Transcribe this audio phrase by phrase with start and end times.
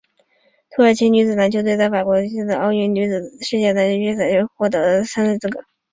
[0.71, 5.59] 土耳其女子篮球队在法国南特举办的奥运女子篮球世界预选赛上获得参赛资格。